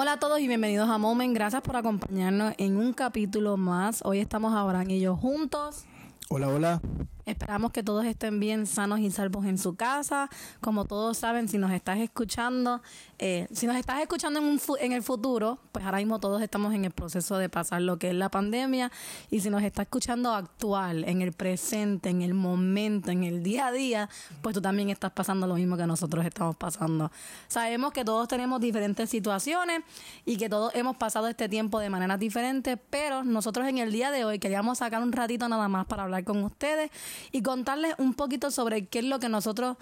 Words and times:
Hola 0.00 0.12
a 0.12 0.18
todos 0.20 0.38
y 0.38 0.46
bienvenidos 0.46 0.88
a 0.88 0.96
Moment. 0.96 1.34
Gracias 1.34 1.60
por 1.60 1.74
acompañarnos 1.74 2.54
en 2.58 2.76
un 2.76 2.92
capítulo 2.92 3.56
más. 3.56 4.00
Hoy 4.04 4.20
estamos 4.20 4.54
Abraham 4.54 4.90
y 4.90 5.00
yo 5.00 5.16
juntos. 5.16 5.86
Hola, 6.28 6.50
hola. 6.50 6.80
Esperamos 7.28 7.72
que 7.72 7.82
todos 7.82 8.06
estén 8.06 8.40
bien 8.40 8.66
sanos 8.66 9.00
y 9.00 9.10
salvos 9.10 9.44
en 9.44 9.58
su 9.58 9.76
casa. 9.76 10.30
Como 10.62 10.86
todos 10.86 11.18
saben, 11.18 11.46
si 11.46 11.58
nos 11.58 11.72
estás 11.72 11.98
escuchando, 11.98 12.80
eh, 13.18 13.46
si 13.52 13.66
nos 13.66 13.76
estás 13.76 14.00
escuchando 14.00 14.40
en, 14.40 14.46
un 14.46 14.60
en 14.80 14.92
el 14.92 15.02
futuro, 15.02 15.58
pues 15.70 15.84
ahora 15.84 15.98
mismo 15.98 16.20
todos 16.20 16.40
estamos 16.40 16.72
en 16.72 16.86
el 16.86 16.90
proceso 16.90 17.36
de 17.36 17.50
pasar 17.50 17.82
lo 17.82 17.98
que 17.98 18.08
es 18.08 18.14
la 18.14 18.30
pandemia. 18.30 18.90
Y 19.30 19.40
si 19.40 19.50
nos 19.50 19.62
estás 19.62 19.82
escuchando 19.82 20.32
actual, 20.32 21.04
en 21.04 21.20
el 21.20 21.34
presente, 21.34 22.08
en 22.08 22.22
el 22.22 22.32
momento, 22.32 23.10
en 23.10 23.24
el 23.24 23.42
día 23.42 23.66
a 23.66 23.72
día, 23.72 24.08
pues 24.40 24.54
tú 24.54 24.62
también 24.62 24.88
estás 24.88 25.12
pasando 25.12 25.46
lo 25.46 25.56
mismo 25.56 25.76
que 25.76 25.86
nosotros 25.86 26.24
estamos 26.24 26.56
pasando. 26.56 27.12
Sabemos 27.46 27.92
que 27.92 28.06
todos 28.06 28.26
tenemos 28.26 28.58
diferentes 28.58 29.10
situaciones 29.10 29.82
y 30.24 30.38
que 30.38 30.48
todos 30.48 30.74
hemos 30.74 30.96
pasado 30.96 31.28
este 31.28 31.50
tiempo 31.50 31.78
de 31.78 31.90
maneras 31.90 32.18
diferentes, 32.18 32.78
pero 32.88 33.22
nosotros 33.22 33.68
en 33.68 33.76
el 33.76 33.92
día 33.92 34.10
de 34.10 34.24
hoy 34.24 34.38
queríamos 34.38 34.78
sacar 34.78 35.02
un 35.02 35.12
ratito 35.12 35.46
nada 35.46 35.68
más 35.68 35.84
para 35.84 36.04
hablar 36.04 36.24
con 36.24 36.42
ustedes 36.42 36.90
y 37.32 37.42
contarles 37.42 37.94
un 37.98 38.14
poquito 38.14 38.50
sobre 38.50 38.86
qué 38.86 39.00
es 39.00 39.04
lo 39.04 39.18
que 39.18 39.28
nosotros 39.28 39.76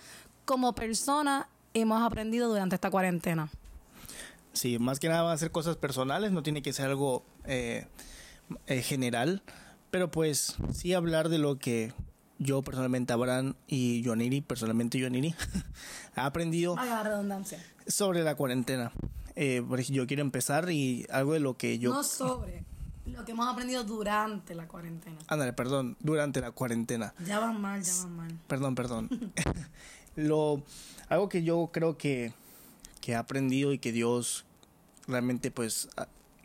como 0.44 0.74
personas 0.74 1.46
hemos 1.74 2.02
aprendido 2.02 2.48
durante 2.48 2.74
esta 2.74 2.90
cuarentena. 2.90 3.50
Sí, 4.52 4.78
más 4.78 4.98
que 4.98 5.08
nada 5.08 5.22
van 5.22 5.34
a 5.34 5.38
ser 5.38 5.50
cosas 5.50 5.76
personales, 5.76 6.32
no 6.32 6.42
tiene 6.42 6.62
que 6.62 6.72
ser 6.72 6.86
algo 6.86 7.24
eh, 7.44 7.86
eh, 8.66 8.80
general, 8.80 9.42
pero 9.90 10.10
pues 10.10 10.56
sí 10.72 10.94
hablar 10.94 11.28
de 11.28 11.38
lo 11.38 11.58
que 11.58 11.92
yo 12.38 12.62
personalmente, 12.62 13.12
Abraham 13.12 13.54
y 13.66 14.02
Joaniri, 14.04 14.40
personalmente 14.40 14.98
Joaniri, 15.00 15.34
ha 16.14 16.26
aprendido 16.26 16.76
redundancia. 16.76 17.62
sobre 17.86 18.22
la 18.22 18.34
cuarentena. 18.34 18.92
Eh, 19.34 19.62
yo 19.88 20.06
quiero 20.06 20.22
empezar 20.22 20.70
y 20.70 21.06
algo 21.10 21.34
de 21.34 21.40
lo 21.40 21.58
que 21.58 21.78
yo... 21.78 21.92
No 21.92 22.02
sobre 22.02 22.64
lo 23.12 23.24
que 23.24 23.32
hemos 23.32 23.48
aprendido 23.48 23.84
durante 23.84 24.54
la 24.54 24.66
cuarentena. 24.66 25.18
Ándale, 25.28 25.52
perdón, 25.52 25.96
durante 26.00 26.40
la 26.40 26.50
cuarentena. 26.50 27.14
Ya 27.24 27.38
van 27.38 27.60
mal, 27.60 27.82
ya 27.82 27.92
van 28.02 28.16
mal. 28.16 28.38
Perdón, 28.46 28.74
perdón. 28.74 29.32
Lo, 30.16 30.62
algo 31.08 31.28
que 31.28 31.42
yo 31.42 31.70
creo 31.72 31.98
que, 31.98 32.32
que 33.00 33.12
he 33.12 33.14
aprendido 33.14 33.72
y 33.72 33.78
que 33.78 33.92
Dios 33.92 34.46
realmente 35.06 35.50
pues 35.50 35.88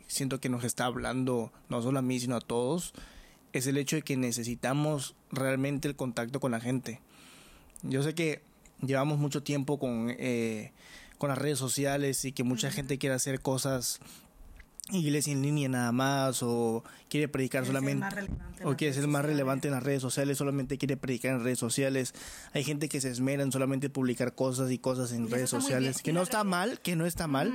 siento 0.06 0.40
que 0.40 0.50
nos 0.50 0.64
está 0.64 0.84
hablando, 0.84 1.50
no 1.70 1.80
solo 1.80 1.98
a 1.98 2.02
mí, 2.02 2.20
sino 2.20 2.36
a 2.36 2.40
todos, 2.40 2.92
es 3.52 3.66
el 3.66 3.78
hecho 3.78 3.96
de 3.96 4.02
que 4.02 4.16
necesitamos 4.16 5.14
realmente 5.30 5.88
el 5.88 5.96
contacto 5.96 6.38
con 6.38 6.52
la 6.52 6.60
gente. 6.60 7.00
Yo 7.82 8.02
sé 8.02 8.14
que 8.14 8.42
llevamos 8.82 9.18
mucho 9.18 9.42
tiempo 9.42 9.78
con, 9.78 10.14
eh, 10.18 10.72
con 11.18 11.30
las 11.30 11.38
redes 11.38 11.58
sociales 11.58 12.24
y 12.24 12.32
que 12.32 12.44
mucha 12.44 12.70
gente 12.70 12.98
quiere 12.98 13.14
hacer 13.14 13.40
cosas 13.40 14.00
iglesia 14.90 15.32
en 15.32 15.42
línea 15.42 15.68
nada 15.68 15.92
más 15.92 16.42
o 16.42 16.82
quiere 17.08 17.28
predicar 17.28 17.64
solamente 17.64 18.04
o 18.64 18.76
quiere 18.76 18.92
ser 18.92 19.06
más 19.06 19.24
relevante 19.24 19.68
en 19.68 19.74
las 19.74 19.82
redes 19.82 20.02
sociales 20.02 20.38
solamente 20.38 20.76
quiere 20.76 20.96
predicar 20.96 21.32
en 21.32 21.44
redes 21.44 21.58
sociales. 21.58 22.14
Hay 22.52 22.64
gente 22.64 22.88
que 22.88 23.00
se 23.00 23.08
esmera 23.08 23.42
en 23.42 23.52
solamente 23.52 23.90
publicar 23.90 24.34
cosas 24.34 24.70
y 24.70 24.78
cosas 24.78 25.12
en 25.12 25.30
redes 25.30 25.50
sociales 25.50 26.02
que 26.02 26.12
no 26.12 26.22
está 26.22 26.42
mal 26.42 26.80
que 26.80 26.96
no 26.96 27.06
está 27.06 27.26
mal 27.26 27.52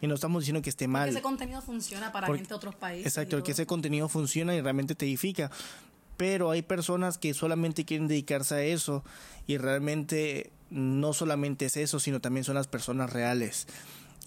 y 0.00 0.06
no 0.06 0.14
estamos 0.14 0.42
diciendo 0.42 0.62
que 0.62 0.70
esté 0.70 0.88
mal. 0.88 1.08
Porque 1.08 1.18
ese 1.18 1.22
contenido 1.22 1.60
funciona 1.60 2.12
para 2.12 2.26
gente 2.28 2.48
de 2.48 2.54
otros 2.54 2.74
países 2.74 3.06
exacto 3.06 3.42
que 3.42 3.52
ese 3.52 3.66
contenido 3.66 4.08
funciona 4.08 4.54
y 4.54 4.60
realmente 4.60 4.94
te 4.94 5.04
edifica. 5.04 5.50
Pero 6.16 6.50
hay 6.50 6.62
personas 6.62 7.18
que 7.18 7.32
solamente 7.34 7.84
quieren 7.84 8.08
dedicarse 8.08 8.54
a 8.54 8.62
eso 8.62 9.04
y 9.46 9.58
realmente 9.58 10.50
no 10.70 11.12
solamente 11.12 11.66
es 11.66 11.76
eso 11.76 12.00
sino 12.00 12.20
también 12.20 12.44
son 12.44 12.54
las 12.54 12.68
personas 12.68 13.12
reales 13.12 13.66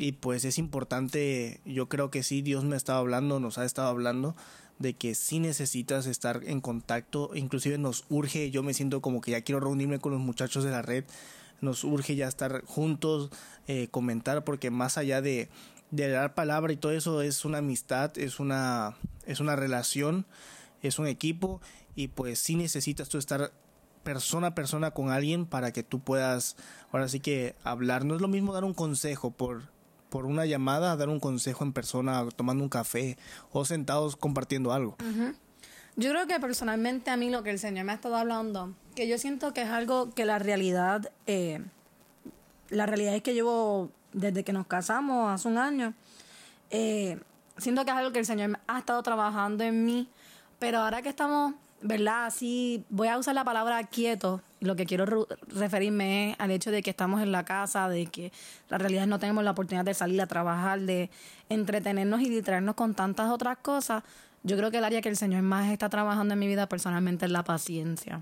y 0.03 0.11
pues 0.11 0.43
es 0.43 0.57
importante, 0.57 1.61
yo 1.63 1.87
creo 1.87 2.11
que 2.11 2.23
sí, 2.23 2.41
Dios 2.41 2.65
me 2.65 2.75
ha 2.75 2.77
estado 2.77 2.99
hablando, 2.99 3.39
nos 3.39 3.57
ha 3.57 3.63
estado 3.63 3.87
hablando 3.87 4.35
de 4.77 4.95
que 4.95 5.15
sí 5.15 5.39
necesitas 5.39 6.07
estar 6.07 6.41
en 6.45 6.59
contacto, 6.59 7.31
inclusive 7.35 7.77
nos 7.77 8.03
urge, 8.09 8.51
yo 8.51 8.63
me 8.63 8.73
siento 8.73 9.01
como 9.01 9.21
que 9.21 9.31
ya 9.31 9.41
quiero 9.41 9.61
reunirme 9.61 9.99
con 9.99 10.11
los 10.11 10.19
muchachos 10.19 10.65
de 10.65 10.71
la 10.71 10.81
red, 10.81 11.05
nos 11.61 11.85
urge 11.85 12.17
ya 12.17 12.27
estar 12.27 12.65
juntos, 12.65 13.29
eh, 13.67 13.87
comentar, 13.91 14.43
porque 14.43 14.71
más 14.71 14.97
allá 14.97 15.21
de, 15.21 15.47
de 15.91 16.09
dar 16.09 16.33
palabra 16.33 16.73
y 16.73 16.77
todo 16.77 16.91
eso 16.91 17.21
es 17.21 17.45
una 17.45 17.59
amistad, 17.59 18.17
es 18.17 18.41
una, 18.41 18.97
es 19.25 19.39
una 19.39 19.55
relación, 19.55 20.25
es 20.81 20.99
un 20.99 21.07
equipo 21.07 21.61
y 21.95 22.09
pues 22.09 22.39
sí 22.39 22.57
necesitas 22.57 23.07
tú 23.07 23.17
estar 23.17 23.53
persona 24.03 24.47
a 24.47 24.55
persona 24.55 24.91
con 24.91 25.11
alguien 25.11 25.45
para 25.45 25.71
que 25.71 25.81
tú 25.81 26.01
puedas 26.01 26.57
ahora 26.91 27.07
sí 27.07 27.21
que 27.21 27.55
hablar. 27.63 28.03
No 28.03 28.15
es 28.15 28.21
lo 28.21 28.27
mismo 28.27 28.51
dar 28.51 28.65
un 28.65 28.73
consejo 28.73 29.31
por 29.31 29.72
por 30.13 30.27
una 30.27 30.45
llamada, 30.45 30.95
dar 30.95 31.09
un 31.09 31.19
consejo 31.19 31.63
en 31.63 31.73
persona, 31.73 32.23
tomando 32.35 32.63
un 32.63 32.69
café 32.69 33.17
o 33.51 33.65
sentados 33.65 34.15
compartiendo 34.15 34.71
algo. 34.71 34.95
Yo 35.95 36.11
creo 36.11 36.27
que 36.27 36.39
personalmente 36.39 37.09
a 37.09 37.17
mí 37.17 37.31
lo 37.31 37.41
que 37.41 37.49
el 37.49 37.57
Señor 37.57 37.85
me 37.85 37.93
ha 37.93 37.95
estado 37.95 38.17
hablando, 38.17 38.75
que 38.93 39.07
yo 39.07 39.17
siento 39.17 39.55
que 39.55 39.63
es 39.63 39.69
algo 39.69 40.13
que 40.13 40.25
la 40.25 40.37
realidad, 40.37 41.11
eh, 41.25 41.63
la 42.69 42.85
realidad 42.85 43.15
es 43.15 43.23
que 43.23 43.33
llevo 43.33 43.89
desde 44.11 44.43
que 44.43 44.53
nos 44.53 44.67
casamos 44.67 45.31
hace 45.31 45.47
un 45.47 45.57
año, 45.57 45.95
eh, 46.69 47.19
siento 47.57 47.83
que 47.83 47.89
es 47.89 47.97
algo 47.97 48.11
que 48.11 48.19
el 48.19 48.27
Señor 48.27 48.59
ha 48.67 48.77
estado 48.77 49.01
trabajando 49.01 49.63
en 49.63 49.83
mí, 49.83 50.07
pero 50.59 50.81
ahora 50.81 51.01
que 51.01 51.09
estamos 51.09 51.55
¿verdad? 51.83 52.25
Así 52.25 52.85
voy 52.89 53.09
a 53.09 53.17
usar 53.17 53.35
la 53.35 53.43
palabra 53.43 53.83
quieto. 53.83 54.41
Lo 54.63 54.77
que 54.77 54.85
quiero 54.85 55.27
referirme 55.47 56.31
es 56.31 56.35
al 56.39 56.49
hecho 56.49 56.71
de 56.71 56.81
que 56.81 56.89
estamos 56.89 57.21
en 57.21 57.33
la 57.33 57.43
casa, 57.43 57.89
de 57.89 58.05
que 58.05 58.31
la 58.69 58.77
realidad 58.77 59.05
no 59.07 59.19
tenemos 59.19 59.43
la 59.43 59.51
oportunidad 59.51 59.83
de 59.83 59.93
salir 59.93 60.21
a 60.21 60.27
trabajar, 60.27 60.79
de 60.79 61.09
entretenernos 61.49 62.21
y 62.21 62.29
distraernos 62.29 62.75
con 62.75 62.95
tantas 62.95 63.29
otras 63.29 63.57
cosas. 63.57 64.03
Yo 64.43 64.55
creo 64.55 64.71
que 64.71 64.77
el 64.77 64.85
área 64.85 65.01
que 65.01 65.09
el 65.09 65.17
Señor 65.17 65.41
más 65.41 65.69
está 65.69 65.89
trabajando 65.89 66.33
en 66.33 66.39
mi 66.39 66.47
vida 66.47 66.69
personalmente 66.69 67.25
es 67.25 67.31
la 67.31 67.43
paciencia. 67.43 68.21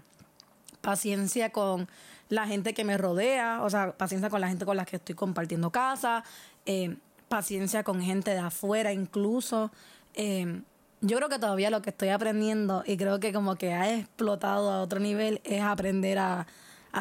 Paciencia 0.81 1.51
con 1.51 1.87
la 2.29 2.47
gente 2.47 2.73
que 2.73 2.83
me 2.83 2.97
rodea, 2.97 3.61
o 3.61 3.69
sea, 3.69 3.95
paciencia 3.95 4.31
con 4.31 4.41
la 4.41 4.47
gente 4.47 4.65
con 4.65 4.77
la 4.77 4.85
que 4.85 4.95
estoy 4.95 5.13
compartiendo 5.13 5.69
casa, 5.69 6.23
eh, 6.65 6.97
paciencia 7.29 7.83
con 7.83 8.01
gente 8.01 8.31
de 8.31 8.39
afuera 8.39 8.91
incluso. 8.91 9.71
Eh, 10.15 10.63
yo 11.01 11.17
creo 11.17 11.29
que 11.29 11.39
todavía 11.39 11.71
lo 11.71 11.81
que 11.81 11.89
estoy 11.89 12.09
aprendiendo 12.09 12.83
y 12.85 12.95
creo 12.95 13.19
que 13.19 13.33
como 13.33 13.55
que 13.55 13.73
ha 13.73 13.93
explotado 13.93 14.71
a 14.71 14.81
otro 14.81 14.99
nivel 14.99 15.41
es 15.43 15.61
aprender 15.61 16.19
a, 16.19 16.47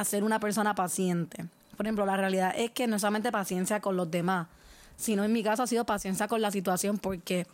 ser 0.04 0.24
una 0.24 0.40
persona 0.40 0.74
paciente. 0.74 1.46
Por 1.76 1.86
ejemplo, 1.86 2.06
la 2.06 2.16
realidad 2.16 2.54
es 2.56 2.70
que 2.70 2.86
no 2.86 2.98
solamente 2.98 3.32
paciencia 3.32 3.80
con 3.80 3.96
los 3.96 4.10
demás, 4.10 4.46
sino 4.96 5.24
en 5.24 5.32
mi 5.32 5.42
caso 5.42 5.62
ha 5.64 5.66
sido 5.66 5.84
paciencia 5.84 6.28
con 6.28 6.40
la 6.40 6.50
situación 6.50 6.98
porque 6.98 7.46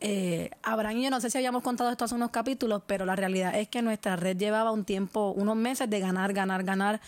eh, 0.00 0.50
Abraham 0.62 0.98
y 0.98 1.04
yo 1.04 1.10
no 1.10 1.20
sé 1.20 1.30
si 1.30 1.38
habíamos 1.38 1.62
contado 1.62 1.90
esto 1.90 2.04
hace 2.04 2.14
unos 2.14 2.30
capítulos, 2.30 2.82
pero 2.86 3.06
la 3.06 3.16
realidad 3.16 3.54
es 3.56 3.68
que 3.68 3.82
nuestra 3.82 4.16
red 4.16 4.36
llevaba 4.36 4.72
un 4.72 4.84
tiempo, 4.84 5.32
unos 5.36 5.56
meses 5.56 5.88
de 5.88 6.00
ganar, 6.00 6.32
ganar, 6.32 6.64
ganar 6.64 7.00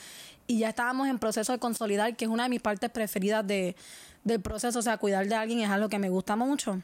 y 0.46 0.60
ya 0.60 0.70
estábamos 0.70 1.08
en 1.08 1.18
proceso 1.18 1.52
de 1.52 1.58
consolidar, 1.58 2.16
que 2.16 2.24
es 2.24 2.30
una 2.30 2.44
de 2.44 2.48
mis 2.48 2.62
partes 2.62 2.88
preferidas 2.88 3.46
de, 3.46 3.76
del 4.24 4.40
proceso, 4.40 4.78
o 4.78 4.82
sea, 4.82 4.96
cuidar 4.96 5.26
de 5.26 5.34
alguien 5.34 5.60
es 5.60 5.68
algo 5.68 5.88
que 5.88 5.98
me 5.98 6.08
gusta 6.08 6.36
mucho. 6.36 6.80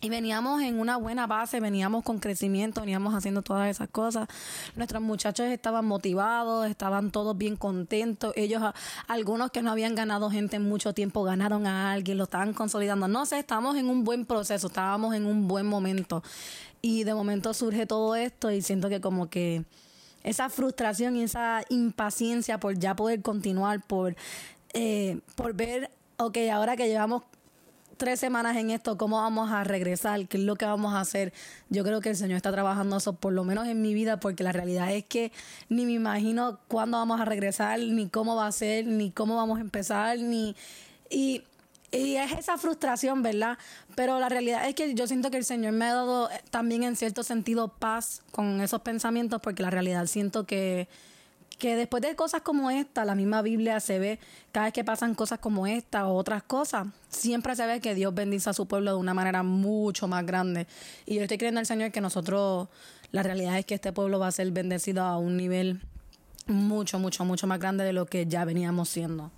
Y 0.00 0.10
veníamos 0.10 0.62
en 0.62 0.78
una 0.78 0.96
buena 0.96 1.26
base, 1.26 1.58
veníamos 1.58 2.04
con 2.04 2.20
crecimiento, 2.20 2.82
veníamos 2.82 3.16
haciendo 3.16 3.42
todas 3.42 3.68
esas 3.68 3.88
cosas. 3.88 4.28
Nuestros 4.76 5.02
muchachos 5.02 5.46
estaban 5.46 5.86
motivados, 5.86 6.68
estaban 6.68 7.10
todos 7.10 7.36
bien 7.36 7.56
contentos. 7.56 8.32
Ellos, 8.36 8.62
algunos 9.08 9.50
que 9.50 9.60
no 9.60 9.72
habían 9.72 9.96
ganado 9.96 10.30
gente 10.30 10.54
en 10.54 10.62
mucho 10.62 10.94
tiempo, 10.94 11.24
ganaron 11.24 11.66
a 11.66 11.90
alguien, 11.90 12.16
lo 12.16 12.24
estaban 12.24 12.54
consolidando. 12.54 13.08
No 13.08 13.26
sé, 13.26 13.40
estamos 13.40 13.76
en 13.76 13.88
un 13.88 14.04
buen 14.04 14.24
proceso, 14.24 14.68
estábamos 14.68 15.16
en 15.16 15.26
un 15.26 15.48
buen 15.48 15.66
momento. 15.66 16.22
Y 16.80 17.02
de 17.02 17.12
momento 17.12 17.52
surge 17.52 17.84
todo 17.84 18.14
esto 18.14 18.52
y 18.52 18.62
siento 18.62 18.88
que 18.88 19.00
como 19.00 19.28
que 19.28 19.64
esa 20.22 20.48
frustración 20.48 21.16
y 21.16 21.22
esa 21.24 21.62
impaciencia 21.70 22.60
por 22.60 22.78
ya 22.78 22.94
poder 22.94 23.20
continuar, 23.20 23.84
por, 23.84 24.14
eh, 24.74 25.18
por 25.34 25.54
ver, 25.54 25.90
ok, 26.18 26.38
ahora 26.52 26.76
que 26.76 26.86
llevamos 26.86 27.24
tres 27.98 28.20
semanas 28.20 28.56
en 28.56 28.70
esto, 28.70 28.96
¿cómo 28.96 29.18
vamos 29.20 29.50
a 29.50 29.64
regresar? 29.64 30.26
¿Qué 30.28 30.38
es 30.38 30.44
lo 30.44 30.56
que 30.56 30.64
vamos 30.64 30.94
a 30.94 31.00
hacer? 31.00 31.32
Yo 31.68 31.84
creo 31.84 32.00
que 32.00 32.10
el 32.10 32.16
Señor 32.16 32.36
está 32.36 32.52
trabajando 32.52 32.96
eso, 32.96 33.12
por 33.12 33.32
lo 33.32 33.44
menos 33.44 33.66
en 33.66 33.82
mi 33.82 33.92
vida, 33.92 34.20
porque 34.20 34.44
la 34.44 34.52
realidad 34.52 34.92
es 34.92 35.04
que 35.04 35.32
ni 35.68 35.84
me 35.84 35.92
imagino 35.92 36.58
cuándo 36.68 36.96
vamos 36.96 37.20
a 37.20 37.24
regresar, 37.24 37.80
ni 37.80 38.08
cómo 38.08 38.36
va 38.36 38.46
a 38.46 38.52
ser, 38.52 38.86
ni 38.86 39.10
cómo 39.10 39.36
vamos 39.36 39.58
a 39.58 39.60
empezar, 39.60 40.18
ni... 40.18 40.56
Y, 41.10 41.42
y 41.90 42.16
es 42.16 42.32
esa 42.32 42.56
frustración, 42.58 43.22
¿verdad? 43.22 43.58
Pero 43.94 44.20
la 44.20 44.28
realidad 44.28 44.68
es 44.68 44.74
que 44.74 44.94
yo 44.94 45.06
siento 45.06 45.30
que 45.30 45.38
el 45.38 45.44
Señor 45.44 45.72
me 45.72 45.86
ha 45.86 45.94
dado 45.94 46.28
también 46.50 46.84
en 46.84 46.96
cierto 46.96 47.22
sentido 47.22 47.68
paz 47.68 48.22
con 48.30 48.60
esos 48.60 48.82
pensamientos, 48.82 49.40
porque 49.42 49.62
la 49.62 49.70
realidad 49.70 50.06
siento 50.06 50.46
que 50.46 50.88
que 51.58 51.76
después 51.76 52.02
de 52.02 52.14
cosas 52.14 52.42
como 52.42 52.70
esta, 52.70 53.04
la 53.04 53.14
misma 53.14 53.42
Biblia 53.42 53.80
se 53.80 53.98
ve, 53.98 54.18
cada 54.52 54.66
vez 54.66 54.72
que 54.72 54.84
pasan 54.84 55.14
cosas 55.14 55.40
como 55.40 55.66
esta 55.66 56.06
o 56.06 56.14
otras 56.14 56.42
cosas, 56.44 56.86
siempre 57.08 57.56
se 57.56 57.66
ve 57.66 57.80
que 57.80 57.94
Dios 57.94 58.14
bendice 58.14 58.50
a 58.50 58.52
su 58.52 58.66
pueblo 58.66 58.92
de 58.92 58.96
una 58.98 59.12
manera 59.12 59.42
mucho 59.42 60.06
más 60.06 60.24
grande. 60.24 60.66
Y 61.04 61.16
yo 61.16 61.22
estoy 61.22 61.36
creyendo 61.36 61.60
al 61.60 61.66
Señor 61.66 61.90
que 61.90 62.00
nosotros, 62.00 62.68
la 63.10 63.22
realidad 63.22 63.58
es 63.58 63.66
que 63.66 63.74
este 63.74 63.92
pueblo 63.92 64.18
va 64.18 64.28
a 64.28 64.32
ser 64.32 64.50
bendecido 64.52 65.02
a 65.02 65.18
un 65.18 65.36
nivel 65.36 65.82
mucho, 66.46 66.98
mucho, 66.98 67.24
mucho 67.24 67.46
más 67.46 67.58
grande 67.58 67.84
de 67.84 67.92
lo 67.92 68.06
que 68.06 68.26
ya 68.26 68.44
veníamos 68.44 68.88
siendo. 68.88 69.30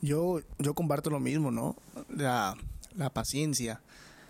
Yo, 0.00 0.40
yo 0.58 0.74
comparto 0.74 1.10
lo 1.10 1.20
mismo, 1.20 1.50
¿no? 1.50 1.76
La, 2.08 2.56
la 2.96 3.10
paciencia. 3.10 3.80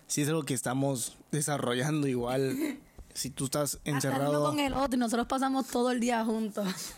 Si 0.07 0.21
es 0.21 0.29
algo 0.29 0.43
que 0.43 0.53
estamos 0.53 1.17
desarrollando 1.31 2.07
igual. 2.07 2.55
Si 3.11 3.31
tú 3.31 3.45
estás 3.45 3.79
encerrado... 3.83 4.45
con 4.45 4.59
el 4.59 4.71
otro 4.71 4.95
y 4.95 4.99
nosotros 4.99 5.27
pasamos 5.27 5.67
todo 5.67 5.91
el 5.91 5.99
día 5.99 6.23
juntos. 6.23 6.93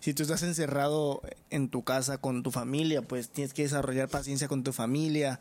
Si 0.00 0.14
tú 0.14 0.22
estás 0.22 0.42
encerrado 0.42 1.22
en 1.50 1.68
tu 1.68 1.82
casa 1.82 2.18
con 2.18 2.42
tu 2.42 2.50
familia, 2.50 3.02
pues 3.02 3.28
tienes 3.28 3.54
que 3.54 3.62
desarrollar 3.62 4.08
paciencia 4.08 4.48
con 4.48 4.64
tu 4.64 4.72
familia. 4.72 5.40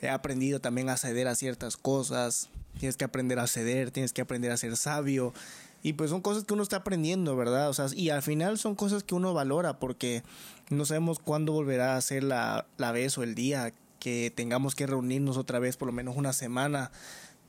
He 0.00 0.08
aprendido 0.08 0.60
también 0.60 0.88
a 0.88 0.96
ceder 0.96 1.28
a 1.28 1.34
ciertas 1.34 1.76
cosas. 1.76 2.48
Tienes 2.78 2.96
que 2.96 3.04
aprender 3.04 3.38
a 3.38 3.46
ceder, 3.46 3.90
tienes 3.90 4.12
que 4.12 4.22
aprender 4.22 4.50
a 4.50 4.56
ser 4.56 4.76
sabio. 4.76 5.32
Y 5.82 5.94
pues 5.94 6.10
son 6.10 6.20
cosas 6.20 6.44
que 6.44 6.54
uno 6.54 6.62
está 6.62 6.76
aprendiendo, 6.76 7.36
¿verdad? 7.36 7.68
O 7.68 7.74
sea, 7.74 7.86
y 7.94 8.10
al 8.10 8.22
final 8.22 8.58
son 8.58 8.74
cosas 8.74 9.02
que 9.02 9.14
uno 9.14 9.34
valora 9.34 9.78
porque 9.78 10.22
no 10.70 10.84
sabemos 10.84 11.18
cuándo 11.18 11.52
volverá 11.52 11.96
a 11.96 12.00
ser 12.00 12.22
la, 12.22 12.66
la 12.76 12.92
vez 12.92 13.18
o 13.18 13.22
el 13.22 13.34
día 13.34 13.72
que 13.98 14.32
tengamos 14.34 14.74
que 14.74 14.86
reunirnos 14.86 15.36
otra 15.36 15.58
vez 15.58 15.76
por 15.76 15.86
lo 15.86 15.92
menos 15.92 16.16
una 16.16 16.32
semana 16.32 16.90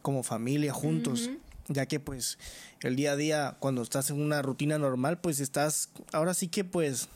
como 0.03 0.21
familia 0.21 0.73
juntos. 0.73 1.29
Ya 1.67 1.85
que 1.85 1.99
pues 1.99 2.37
el 2.81 2.95
día 2.95 3.13
a 3.13 3.15
día 3.15 3.57
cuando 3.59 3.81
estás 3.81 4.09
en 4.09 4.21
una 4.21 4.41
rutina 4.41 4.77
normal 4.77 5.19
pues 5.19 5.39
estás 5.39 5.89
ahora 6.11 6.33
sí 6.33 6.49
que 6.49 6.65
pues 6.65 7.07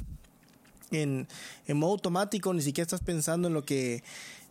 en, 0.92 1.28
en 1.68 1.78
modo 1.78 1.92
automático 1.92 2.54
ni 2.54 2.62
siquiera 2.62 2.84
estás 2.84 3.02
pensando 3.02 3.50
en 3.50 3.54
lo 3.54 3.66
que 3.66 4.04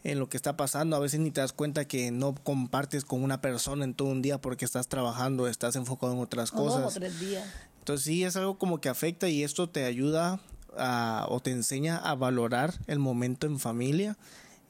en 0.04 0.20
lo 0.20 0.28
que 0.28 0.36
está 0.36 0.56
pasando. 0.56 0.96
A 0.96 1.00
veces 1.00 1.20
ni 1.20 1.30
te 1.30 1.40
das 1.40 1.52
cuenta 1.52 1.86
que 1.86 2.10
no 2.10 2.34
compartes 2.34 3.04
con 3.04 3.22
una 3.24 3.40
persona 3.40 3.84
en 3.84 3.94
todo 3.94 4.08
un 4.08 4.22
día 4.22 4.40
porque 4.40 4.64
estás 4.64 4.88
trabajando, 4.88 5.48
estás 5.48 5.74
enfocado 5.74 6.12
en 6.12 6.20
otras 6.20 6.52
cosas. 6.52 6.94
tres 6.94 7.18
días. 7.18 7.44
Entonces 7.80 8.04
sí 8.04 8.24
es 8.24 8.36
algo 8.36 8.58
como 8.58 8.80
que 8.80 8.88
afecta 8.88 9.28
y 9.28 9.42
esto 9.42 9.68
te 9.68 9.84
ayuda 9.84 10.40
a, 10.76 11.26
o 11.28 11.40
te 11.40 11.50
enseña 11.50 11.96
a 11.96 12.14
valorar 12.14 12.74
el 12.86 12.98
momento 12.98 13.46
en 13.46 13.58
familia 13.58 14.16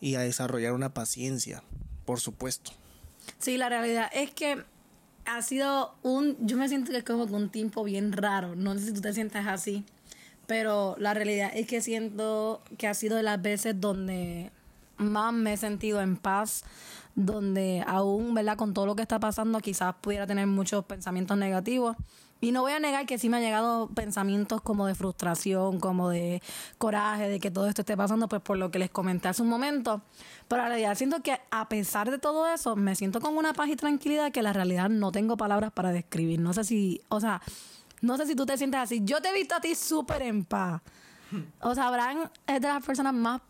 y 0.01 0.15
a 0.15 0.21
desarrollar 0.21 0.73
una 0.73 0.95
paciencia, 0.95 1.63
por 2.05 2.21
supuesto. 2.21 2.73
Sí, 3.39 3.57
la 3.57 3.69
realidad 3.69 4.11
es 4.15 4.31
que 4.33 4.65
ha 5.27 5.43
sido 5.43 5.95
un, 6.03 6.37
yo 6.41 6.57
me 6.57 6.69
siento 6.69 6.91
que 6.91 6.99
es 6.99 7.05
como 7.05 7.25
un 7.25 7.51
tiempo 7.51 7.85
bien 7.85 8.13
raro, 8.13 8.55
no 8.57 8.75
sé 8.75 8.87
si 8.87 8.93
tú 8.93 9.01
te 9.01 9.13
sientes 9.13 9.47
así, 9.47 9.85
pero 10.47 10.97
la 10.99 11.15
realidad 11.15 11.51
es 11.55 11.67
que 11.67 11.81
siento 11.81 12.63
que 12.79 12.87
ha 12.87 12.95
sido 12.95 13.17
de 13.17 13.23
las 13.23 13.41
veces 13.43 13.81
donde 13.81 14.51
más 14.97 15.33
me 15.33 15.55
he 15.55 15.57
sentido 15.57 16.01
en 16.01 16.17
paz, 16.17 16.65
donde 17.15 17.83
aún, 17.87 18.35
¿verdad? 18.35 18.57
Con 18.57 18.75
todo 18.75 18.87
lo 18.87 18.95
que 18.95 19.03
está 19.03 19.19
pasando, 19.19 19.61
quizás 19.61 19.95
pudiera 20.01 20.27
tener 20.27 20.47
muchos 20.47 20.85
pensamientos 20.85 21.37
negativos. 21.37 21.97
Y 22.41 22.53
no 22.53 22.63
voy 22.63 22.73
a 22.73 22.79
negar 22.79 23.07
que 23.07 23.19
sí 23.19 23.29
me 23.29 23.39
han 23.39 23.43
llegado 23.43 23.89
pensamientos 23.89 24.61
como 24.61 24.87
de 24.87 24.95
frustración, 24.95 25.81
como 25.81 26.11
de 26.11 26.43
coraje, 26.77 27.29
de 27.29 27.41
que 27.41 27.51
todo 27.51 27.67
esto 27.67 27.83
esté 27.83 27.97
pasando, 27.97 28.29
pues 28.29 28.43
por 28.43 28.59
lo 28.59 28.71
que 28.71 28.79
les 28.79 28.91
comenté 28.91 29.29
hace 29.29 29.43
un 29.43 29.49
momento. 29.49 30.03
Pero 30.47 30.63
la 30.63 30.69
realidad 30.69 30.95
siento 30.97 31.23
que 31.23 31.41
a 31.51 31.69
pesar 31.69 32.11
de 32.11 32.19
todo 32.19 32.47
eso, 32.47 32.77
me 32.77 32.95
siento 32.95 33.21
con 33.21 33.37
una 33.37 33.55
paz 33.55 33.69
y 33.69 33.77
tranquilidad 33.77 34.33
que 34.33 34.43
la 34.43 34.53
realidad 34.53 34.91
no 34.91 35.13
tengo 35.13 35.37
palabras 35.37 35.73
para 35.73 35.93
describir. 35.93 36.39
No 36.39 36.53
sé 36.53 36.65
si, 36.65 37.01
o 37.09 37.21
sea, 37.21 37.41
no 38.03 38.17
sé 38.19 38.27
si 38.27 38.35
tú 38.35 38.45
te 38.45 38.59
sientes 38.59 38.81
así. 38.81 39.01
Yo 39.03 39.21
te 39.23 39.31
he 39.31 39.35
visto 39.35 39.55
a 39.55 39.61
ti 39.61 39.75
súper 39.75 40.23
en 40.23 40.45
paz. 40.45 40.83
O 41.61 41.75
sea, 41.75 41.89
Abraham 41.89 42.29
es 42.47 42.61
de 42.61 42.69
las 42.69 42.85
personas 42.85 43.13
más. 43.13 43.41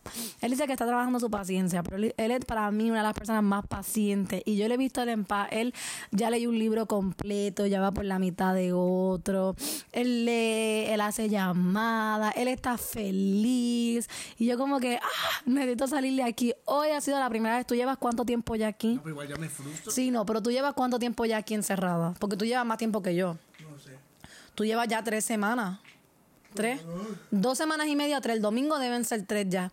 Él 0.40 0.50
dice 0.50 0.66
que 0.66 0.72
está 0.72 0.86
trabajando 0.86 1.20
su 1.20 1.30
paciencia, 1.30 1.82
pero 1.82 1.96
él, 1.96 2.14
es 2.16 2.44
para 2.44 2.70
mí 2.70 2.90
una 2.90 3.00
de 3.00 3.06
las 3.06 3.14
personas 3.14 3.42
más 3.42 3.66
pacientes. 3.66 4.42
Y 4.44 4.56
yo 4.56 4.68
le 4.68 4.74
he 4.74 4.78
visto 4.78 5.02
él 5.02 5.10
en 5.10 5.24
paz. 5.24 5.48
Él 5.50 5.74
ya 6.10 6.30
leyó 6.30 6.48
un 6.48 6.58
libro 6.58 6.86
completo, 6.86 7.66
ya 7.66 7.80
va 7.80 7.92
por 7.92 8.04
la 8.04 8.18
mitad 8.18 8.54
de 8.54 8.72
otro. 8.72 9.56
Él 9.92 10.24
lee, 10.24 10.86
él 10.88 11.00
hace 11.00 11.28
llamadas, 11.28 12.34
él 12.36 12.48
está 12.48 12.78
feliz. 12.78 14.08
Y 14.38 14.46
yo, 14.46 14.56
como 14.56 14.80
que, 14.80 14.96
ah, 14.96 15.42
necesito 15.44 15.86
salir 15.86 16.16
de 16.16 16.22
aquí. 16.22 16.54
Hoy 16.64 16.88
ha 16.90 17.00
sido 17.00 17.18
la 17.18 17.28
primera 17.28 17.56
vez. 17.56 17.66
¿Tú 17.66 17.74
llevas 17.74 17.98
cuánto 17.98 18.24
tiempo 18.24 18.56
ya 18.56 18.68
aquí? 18.68 18.94
No, 18.94 19.02
pero 19.02 19.10
igual 19.10 19.28
ya 19.28 19.36
me 19.36 19.48
frustro. 19.48 19.92
Sí, 19.92 20.10
no, 20.10 20.24
pero 20.24 20.42
tú 20.42 20.50
llevas 20.50 20.74
cuánto 20.74 20.98
tiempo 20.98 21.24
ya 21.24 21.38
aquí 21.38 21.54
encerrada. 21.54 22.14
Porque 22.18 22.36
tú 22.36 22.44
llevas 22.44 22.64
más 22.64 22.78
tiempo 22.78 23.02
que 23.02 23.14
yo. 23.14 23.36
No 23.68 23.78
sé. 23.78 23.98
Tú 24.54 24.64
llevas 24.64 24.88
ya 24.88 25.02
tres 25.04 25.24
semanas. 25.24 25.80
¿Tres? 26.56 26.80
Dos 27.30 27.56
semanas 27.56 27.86
y 27.86 27.94
media, 27.94 28.20
tres. 28.20 28.36
El 28.36 28.42
domingo 28.42 28.78
deben 28.78 29.04
ser 29.04 29.24
tres 29.24 29.46
ya. 29.48 29.70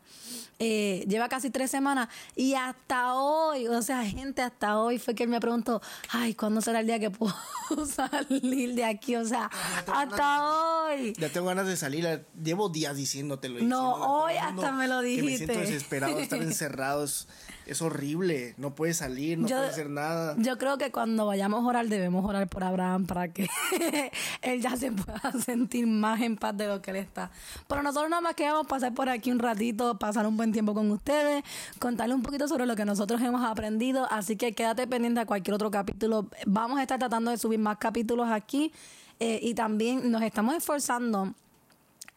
Eh, 0.59 1.03
lleva 1.09 1.27
casi 1.29 1.49
tres 1.49 1.71
semanas 1.71 2.07
y 2.35 2.53
hasta 2.53 3.15
hoy, 3.15 3.67
o 3.67 3.81
sea, 3.81 4.05
gente, 4.05 4.41
hasta 4.43 4.79
hoy 4.79 4.99
fue 4.99 5.15
que 5.15 5.23
él 5.23 5.29
me 5.29 5.39
preguntó, 5.41 5.81
ay, 6.09 6.35
¿cuándo 6.35 6.61
será 6.61 6.79
el 6.81 6.85
día 6.87 6.99
que 6.99 7.09
puedo 7.09 7.33
salir 7.87 8.75
de 8.75 8.85
aquí? 8.85 9.15
O 9.15 9.25
sea, 9.25 9.49
hasta 9.91 10.47
hoy. 10.47 11.13
Ya 11.17 11.29
tengo 11.29 11.47
ganas 11.47 11.65
de 11.65 11.75
salir, 11.75 12.25
llevo 12.41 12.69
días 12.69 12.95
diciéndotelo. 12.95 13.61
No, 13.63 13.95
hoy 13.95 14.35
hasta 14.35 14.71
me 14.71 14.87
lo 14.87 15.01
dijiste. 15.01 15.31
me 15.31 15.37
siento 15.37 15.59
desesperado 15.59 16.15
de 16.15 16.23
estar 16.23 16.41
encerrados 16.41 17.27
es 17.65 17.81
horrible, 17.81 18.53
no 18.57 18.75
puede 18.75 18.93
salir, 18.93 19.37
no 19.37 19.47
puede 19.47 19.67
hacer 19.67 19.89
nada. 19.89 20.35
Yo 20.37 20.57
creo 20.57 20.77
que 20.77 20.91
cuando 20.91 21.25
vayamos 21.25 21.63
a 21.63 21.67
orar 21.67 21.87
debemos 21.87 22.25
orar 22.25 22.47
por 22.47 22.63
Abraham 22.63 23.05
para 23.05 23.27
que 23.29 23.47
él 24.41 24.61
ya 24.61 24.75
se 24.75 24.91
pueda 24.91 25.31
sentir 25.45 25.87
más 25.87 26.21
en 26.21 26.37
paz 26.37 26.55
de 26.57 26.67
lo 26.67 26.81
que 26.81 26.91
él 26.91 26.97
está. 26.97 27.31
Pero 27.67 27.83
nosotros 27.83 28.09
nada 28.09 28.21
más 28.21 28.35
queremos 28.35 28.67
pasar 28.67 28.93
por 28.93 29.09
aquí 29.09 29.31
un 29.31 29.39
ratito, 29.39 29.97
pasar 29.97 30.27
un 30.27 30.37
buen 30.37 30.51
tiempo 30.51 30.73
con 30.73 30.89
ustedes, 30.91 31.43
contarle 31.79 32.15
un 32.15 32.23
poquito 32.23 32.47
sobre 32.47 32.65
lo 32.65 32.75
que 32.75 32.85
nosotros 32.85 33.21
hemos 33.21 33.43
aprendido, 33.43 34.07
así 34.11 34.35
que 34.35 34.53
quédate 34.53 34.87
pendiente 34.87 35.21
a 35.21 35.25
cualquier 35.25 35.55
otro 35.55 35.71
capítulo. 35.71 36.27
Vamos 36.45 36.79
a 36.79 36.81
estar 36.81 36.99
tratando 36.99 37.31
de 37.31 37.37
subir 37.37 37.59
más 37.59 37.77
capítulos 37.77 38.29
aquí 38.29 38.71
eh, 39.19 39.39
y 39.41 39.53
también 39.53 40.11
nos 40.11 40.21
estamos 40.21 40.55
esforzando 40.55 41.33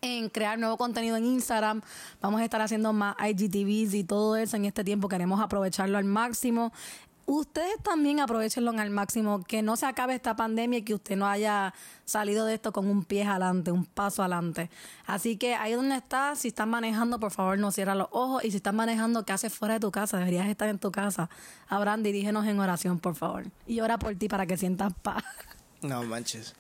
en 0.01 0.29
crear 0.29 0.59
nuevo 0.59 0.77
contenido 0.77 1.17
en 1.17 1.25
Instagram. 1.25 1.83
Vamos 2.21 2.41
a 2.41 2.45
estar 2.45 2.61
haciendo 2.61 2.93
más 2.93 3.17
IGTVs 3.19 3.95
y 3.95 4.05
todo 4.05 4.37
eso 4.37 4.57
en 4.57 4.65
este 4.65 4.85
tiempo. 4.85 5.09
Queremos 5.09 5.41
aprovecharlo 5.41 5.99
al 5.99 6.05
máximo. 6.05 6.73
Ustedes 7.29 7.83
también 7.83 8.21
aprovechenlo 8.21 8.71
al 8.71 8.91
máximo, 8.91 9.43
que 9.43 9.61
no 9.61 9.75
se 9.75 9.85
acabe 9.85 10.15
esta 10.15 10.37
pandemia 10.37 10.79
y 10.79 10.83
que 10.83 10.95
usted 10.95 11.17
no 11.17 11.27
haya 11.27 11.75
salido 12.05 12.47
de 12.47 12.55
esto 12.55 12.73
con 12.73 12.87
un 12.87 13.05
pie 13.05 13.25
adelante, 13.25 13.73
un 13.73 13.85
paso 13.85 14.23
adelante. 14.23 14.71
Así 15.07 15.37
que 15.37 15.57
ahí 15.57 15.73
donde 15.73 15.97
estás, 15.97 16.39
si 16.39 16.49
estás 16.49 16.69
manejando, 16.69 17.19
por 17.19 17.33
favor 17.33 17.59
no 17.59 17.73
cierra 17.73 17.97
los 17.97 18.07
ojos 18.13 18.45
y 18.45 18.53
si 18.53 18.59
estás 18.59 18.75
manejando, 18.75 19.25
¿qué 19.25 19.33
haces 19.33 19.53
fuera 19.53 19.75
de 19.75 19.81
tu 19.81 19.91
casa? 19.91 20.19
Deberías 20.19 20.47
estar 20.47 20.69
en 20.69 20.79
tu 20.79 20.93
casa. 20.93 21.29
Abraham, 21.67 22.05
dirígenos 22.05 22.47
en 22.47 22.61
oración, 22.61 23.01
por 23.01 23.17
favor. 23.17 23.47
Y 23.67 23.81
ora 23.81 23.99
por 23.99 24.15
ti 24.15 24.29
para 24.29 24.47
que 24.47 24.57
sientas 24.57 24.93
paz. 25.03 25.25
No 25.83 26.05
manches. 26.05 26.55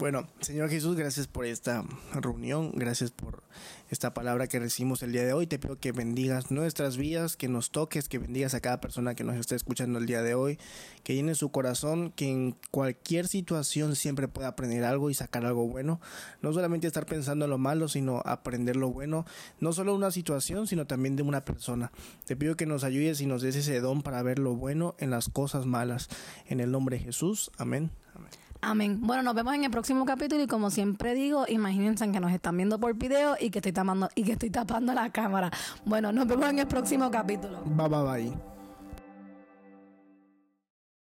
Bueno, 0.00 0.26
Señor 0.40 0.70
Jesús, 0.70 0.96
gracias 0.96 1.26
por 1.26 1.44
esta 1.44 1.84
reunión, 2.14 2.72
gracias 2.74 3.10
por 3.10 3.42
esta 3.90 4.14
palabra 4.14 4.46
que 4.46 4.58
recibimos 4.58 5.02
el 5.02 5.12
día 5.12 5.24
de 5.24 5.34
hoy. 5.34 5.46
Te 5.46 5.58
pido 5.58 5.78
que 5.78 5.92
bendigas 5.92 6.50
nuestras 6.50 6.96
vidas, 6.96 7.36
que 7.36 7.48
nos 7.48 7.70
toques, 7.70 8.08
que 8.08 8.18
bendigas 8.18 8.54
a 8.54 8.60
cada 8.60 8.80
persona 8.80 9.14
que 9.14 9.24
nos 9.24 9.36
está 9.36 9.56
escuchando 9.56 9.98
el 9.98 10.06
día 10.06 10.22
de 10.22 10.32
hoy, 10.32 10.58
que 11.04 11.14
llene 11.14 11.34
su 11.34 11.50
corazón, 11.50 12.12
que 12.16 12.30
en 12.30 12.56
cualquier 12.70 13.28
situación 13.28 13.94
siempre 13.94 14.26
pueda 14.26 14.48
aprender 14.48 14.84
algo 14.84 15.10
y 15.10 15.14
sacar 15.14 15.44
algo 15.44 15.68
bueno. 15.68 16.00
No 16.40 16.54
solamente 16.54 16.86
estar 16.86 17.04
pensando 17.04 17.44
en 17.44 17.50
lo 17.50 17.58
malo, 17.58 17.86
sino 17.86 18.22
aprender 18.24 18.76
lo 18.76 18.88
bueno, 18.88 19.26
no 19.58 19.74
solo 19.74 19.92
de 19.92 19.98
una 19.98 20.10
situación, 20.10 20.66
sino 20.66 20.86
también 20.86 21.14
de 21.14 21.24
una 21.24 21.44
persona. 21.44 21.92
Te 22.24 22.36
pido 22.36 22.56
que 22.56 22.64
nos 22.64 22.84
ayudes 22.84 23.20
y 23.20 23.26
nos 23.26 23.42
des 23.42 23.54
ese 23.54 23.80
don 23.80 24.00
para 24.00 24.22
ver 24.22 24.38
lo 24.38 24.54
bueno 24.54 24.94
en 24.98 25.10
las 25.10 25.28
cosas 25.28 25.66
malas. 25.66 26.08
En 26.46 26.60
el 26.60 26.70
nombre 26.70 26.96
de 26.96 27.04
Jesús, 27.04 27.50
amén. 27.58 27.90
amén. 28.14 28.49
Amén. 28.62 28.98
Bueno, 29.00 29.22
nos 29.22 29.34
vemos 29.34 29.54
en 29.54 29.64
el 29.64 29.70
próximo 29.70 30.04
capítulo 30.04 30.42
y 30.42 30.46
como 30.46 30.70
siempre 30.70 31.14
digo, 31.14 31.44
imagínense 31.48 32.10
que 32.12 32.20
nos 32.20 32.32
están 32.32 32.56
viendo 32.56 32.78
por 32.78 32.94
video 32.94 33.36
y 33.40 33.50
que 33.50 33.58
estoy 33.58 33.72
tapando, 33.72 34.08
y 34.14 34.24
que 34.24 34.32
estoy 34.32 34.50
tapando 34.50 34.92
la 34.92 35.10
cámara. 35.10 35.50
Bueno, 35.84 36.12
nos 36.12 36.26
vemos 36.26 36.48
en 36.50 36.58
el 36.58 36.66
próximo 36.66 37.10
capítulo. 37.10 37.62
Bye 37.64 37.88
bye 37.88 38.02
bye. 38.02 38.59